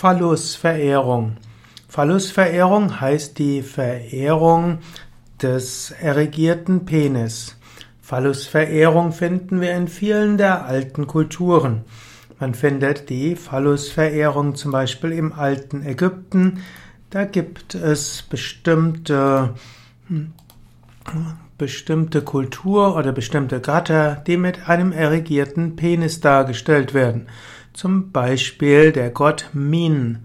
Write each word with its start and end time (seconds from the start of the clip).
Phallusverehrung. 0.00 1.38
Phallusverehrung 1.88 3.00
heißt 3.00 3.36
die 3.36 3.62
Verehrung 3.62 4.78
des 5.42 5.90
erregierten 5.90 6.84
Penis. 6.84 7.56
Phallusverehrung 8.00 9.10
finden 9.10 9.60
wir 9.60 9.74
in 9.74 9.88
vielen 9.88 10.38
der 10.38 10.66
alten 10.66 11.08
Kulturen. 11.08 11.82
Man 12.38 12.54
findet 12.54 13.10
die 13.10 13.34
Phallusverehrung 13.34 14.54
zum 14.54 14.70
Beispiel 14.70 15.10
im 15.10 15.32
alten 15.32 15.84
Ägypten. 15.84 16.62
Da 17.10 17.24
gibt 17.24 17.74
es 17.74 18.22
bestimmte, 18.22 19.54
hm, 20.06 20.32
bestimmte 21.58 22.22
Kultur 22.22 22.94
oder 22.94 23.10
bestimmte 23.10 23.60
Gatter, 23.60 24.22
die 24.28 24.36
mit 24.36 24.68
einem 24.68 24.92
erregierten 24.92 25.74
Penis 25.74 26.20
dargestellt 26.20 26.94
werden 26.94 27.26
zum 27.78 28.10
Beispiel 28.10 28.90
der 28.90 29.10
Gott 29.10 29.50
Min, 29.52 30.24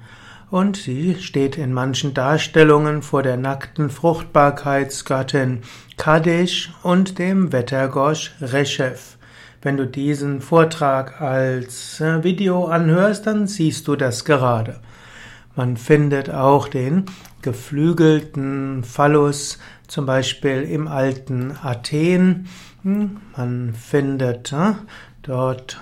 und 0.50 0.76
sie 0.76 1.16
steht 1.20 1.56
in 1.56 1.72
manchen 1.72 2.16
Darstellungen 2.16 3.04
vor 3.04 3.22
der 3.22 3.38
nackten 3.38 3.92
Fruchtbarkeitsgöttin 3.92 5.62
Kadesh 5.96 6.74
und 6.82 7.20
dem 7.20 7.52
Wettergosch 7.52 8.34
Reshev. 8.42 9.18
Wenn 9.62 9.78
du 9.78 9.86
diesen 9.86 10.42
Vortrag 10.42 11.22
als 11.22 12.02
äh, 12.02 12.24
Video 12.24 12.66
anhörst, 12.66 13.28
dann 13.28 13.46
siehst 13.46 13.88
du 13.88 13.96
das 13.96 14.26
gerade. 14.26 14.80
Man 15.56 15.78
findet 15.78 16.32
auch 16.32 16.68
den 16.68 17.06
geflügelten 17.44 18.84
Phallus, 18.84 19.60
zum 19.88 20.08
Beispiel 20.08 20.64
im 20.64 20.88
alten 20.88 21.56
Athen. 21.62 22.48
Hm, 22.82 23.18
man 23.38 23.76
findet 23.76 24.52
äh, 24.54 24.74
dort 25.22 25.80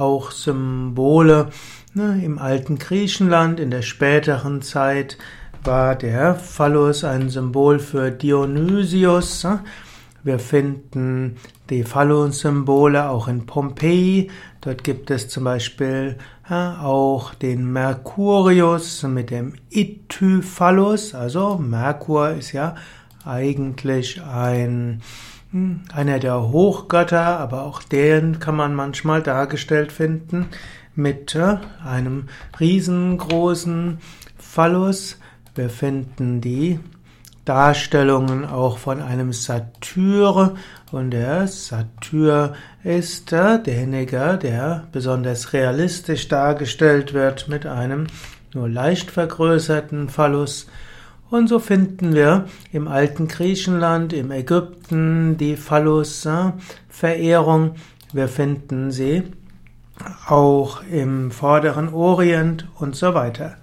auch 0.00 0.30
Symbole. 0.30 1.50
Ne, 1.92 2.22
Im 2.24 2.38
alten 2.38 2.78
Griechenland, 2.78 3.60
in 3.60 3.70
der 3.70 3.82
späteren 3.82 4.62
Zeit, 4.62 5.18
war 5.64 5.96
der 5.96 6.34
Phallus 6.34 7.04
ein 7.04 7.28
Symbol 7.28 7.78
für 7.78 8.10
Dionysius. 8.10 9.44
Ne? 9.44 9.60
Wir 10.22 10.38
finden 10.38 11.36
die 11.70 11.82
Phallus-Symbole 11.82 13.08
auch 13.08 13.28
in 13.28 13.46
Pompeji. 13.46 14.30
Dort 14.60 14.84
gibt 14.84 15.10
es 15.10 15.28
zum 15.28 15.44
Beispiel 15.44 16.16
auch 16.48 17.34
den 17.34 17.72
Mercurius 17.72 19.02
mit 19.04 19.30
dem 19.30 19.54
Ityphallus. 19.70 21.14
Also 21.14 21.56
Merkur 21.58 22.30
ist 22.30 22.52
ja 22.52 22.74
eigentlich 23.24 24.20
ein 24.22 25.00
einer 25.92 26.18
der 26.20 26.50
Hochgötter, 26.50 27.38
aber 27.38 27.64
auch 27.64 27.82
den 27.82 28.38
kann 28.38 28.54
man 28.54 28.74
manchmal 28.74 29.22
dargestellt 29.22 29.90
finden 29.90 30.46
mit 30.94 31.34
äh, 31.34 31.56
einem 31.84 32.28
riesengroßen 32.58 33.98
Phallus. 34.38 35.18
Wir 35.54 35.70
finden 35.70 36.40
die 36.40 36.78
Darstellungen 37.44 38.44
auch 38.44 38.78
von 38.78 39.02
einem 39.02 39.32
Satyr 39.32 40.54
und 40.92 41.10
der 41.10 41.48
Satyr 41.48 42.54
ist 42.84 43.32
äh, 43.32 43.60
derjenige, 43.60 44.38
der 44.40 44.86
besonders 44.92 45.52
realistisch 45.52 46.28
dargestellt 46.28 47.12
wird 47.12 47.48
mit 47.48 47.66
einem 47.66 48.06
nur 48.54 48.68
leicht 48.68 49.10
vergrößerten 49.10 50.08
Phallus. 50.08 50.68
Und 51.30 51.48
so 51.48 51.58
finden 51.60 52.14
wir 52.14 52.46
im 52.72 52.88
alten 52.88 53.28
Griechenland, 53.28 54.12
im 54.12 54.32
Ägypten 54.32 55.36
die 55.36 55.54
Phallus-Verehrung. 55.56 57.76
Wir 58.12 58.26
finden 58.26 58.90
sie 58.90 59.22
auch 60.26 60.82
im 60.90 61.30
vorderen 61.30 61.94
Orient 61.94 62.66
und 62.78 62.96
so 62.96 63.14
weiter. 63.14 63.56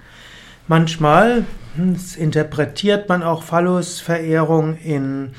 Manchmal 0.68 1.44
hm, 1.76 1.98
interpretiert 2.18 3.10
man 3.10 3.22
auch 3.24 3.44
Phallus-Verehrung 3.44 4.78
in 4.78 5.34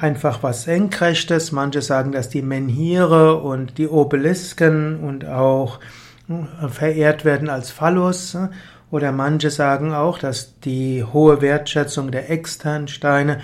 einfach 0.00 0.42
was 0.42 0.64
Senkrechtes. 0.64 1.52
Manche 1.52 1.82
sagen, 1.82 2.10
dass 2.12 2.28
die 2.28 2.42
Menhire 2.42 3.36
und 3.36 3.78
die 3.78 3.88
Obelisken 3.88 5.00
und 5.00 5.24
auch 5.24 5.80
hm, 6.26 6.48
verehrt 6.68 7.24
werden 7.24 7.48
als 7.48 7.70
Phallus. 7.70 8.36
Oder 8.90 9.12
manche 9.12 9.50
sagen 9.50 9.92
auch, 9.92 10.18
dass 10.18 10.58
die 10.60 11.04
hohe 11.04 11.40
Wertschätzung 11.40 12.10
der 12.10 12.30
externen 12.30 12.88
Steine 12.88 13.40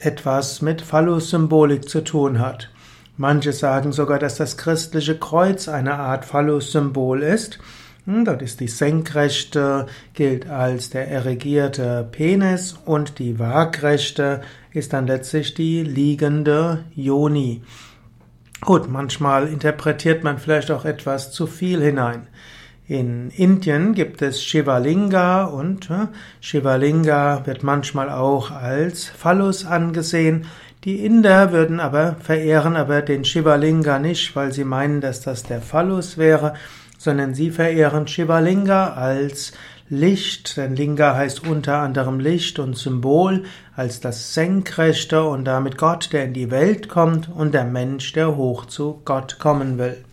etwas 0.00 0.62
mit 0.62 0.80
Phallus-Symbolik 0.80 1.88
zu 1.88 2.02
tun 2.02 2.38
hat. 2.38 2.70
Manche 3.16 3.52
sagen 3.52 3.92
sogar, 3.92 4.18
dass 4.18 4.36
das 4.36 4.56
christliche 4.56 5.18
Kreuz 5.18 5.68
eine 5.68 5.94
Art 5.94 6.24
Phallus-Symbol 6.24 7.22
ist. 7.22 7.58
Hm, 8.06 8.24
dort 8.24 8.42
ist 8.42 8.60
die 8.60 8.68
Senkrechte, 8.68 9.86
gilt 10.14 10.48
als 10.48 10.90
der 10.90 11.08
erregierte 11.08 12.06
Penis 12.10 12.74
und 12.84 13.18
die 13.18 13.38
Waagrechte 13.38 14.42
ist 14.72 14.92
dann 14.92 15.06
letztlich 15.06 15.54
die 15.54 15.82
liegende 15.82 16.84
Yoni. 16.94 17.62
Gut, 18.60 18.90
manchmal 18.90 19.46
interpretiert 19.46 20.24
man 20.24 20.38
vielleicht 20.38 20.70
auch 20.70 20.84
etwas 20.84 21.32
zu 21.32 21.46
viel 21.46 21.80
hinein. 21.80 22.26
In 22.86 23.30
Indien 23.30 23.94
gibt 23.94 24.20
es 24.20 24.44
Shivalinga 24.44 25.44
und 25.44 25.88
äh, 25.88 26.08
Shivalinga 26.42 27.46
wird 27.46 27.62
manchmal 27.62 28.10
auch 28.10 28.50
als 28.50 29.06
Phallus 29.06 29.64
angesehen. 29.64 30.44
Die 30.84 31.02
Inder 31.02 31.50
würden 31.50 31.80
aber 31.80 32.16
verehren 32.20 32.76
aber 32.76 33.00
den 33.00 33.24
Shivalinga 33.24 33.98
nicht, 33.98 34.36
weil 34.36 34.52
sie 34.52 34.64
meinen, 34.64 35.00
dass 35.00 35.22
das 35.22 35.44
der 35.44 35.62
Phallus 35.62 36.18
wäre, 36.18 36.52
sondern 36.98 37.34
sie 37.34 37.50
verehren 37.50 38.06
Shivalinga 38.06 38.92
als 38.92 39.52
Licht, 39.88 40.58
denn 40.58 40.76
Linga 40.76 41.14
heißt 41.14 41.46
unter 41.46 41.78
anderem 41.78 42.20
Licht 42.20 42.58
und 42.58 42.76
Symbol, 42.76 43.44
als 43.76 44.00
das 44.00 44.34
Senkrechte 44.34 45.24
und 45.24 45.46
damit 45.46 45.78
Gott, 45.78 46.12
der 46.12 46.26
in 46.26 46.34
die 46.34 46.50
Welt 46.50 46.90
kommt 46.90 47.30
und 47.34 47.54
der 47.54 47.64
Mensch, 47.64 48.12
der 48.12 48.36
hoch 48.36 48.66
zu 48.66 49.00
Gott 49.06 49.38
kommen 49.38 49.78
will. 49.78 50.04